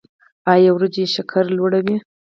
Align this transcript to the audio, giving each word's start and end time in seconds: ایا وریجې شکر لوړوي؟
ایا 0.53 0.69
وریجې 0.73 1.03
شکر 1.15 1.43
لوړوي؟ 1.57 1.95